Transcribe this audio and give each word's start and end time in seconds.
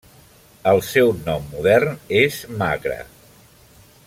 El 0.71 0.79
seu 0.87 1.11
nom 1.27 1.45
modern 1.51 1.95
és 2.23 2.43
Magra. 2.63 3.01